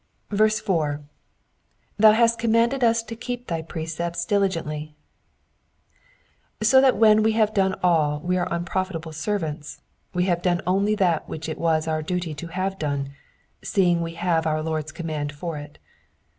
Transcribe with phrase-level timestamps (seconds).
[0.29, 0.37] 4.
[0.47, 1.03] *^Thou
[2.15, 4.95] Jiast commanded V3 to keep thy precepts diligently,'*^
[6.65, 9.79] So that when we have done all we are unprofitable servants,
[10.11, 13.11] we have done only that which it was our duty to have done,
[13.63, 15.77] seeing we have our Lord's command for it.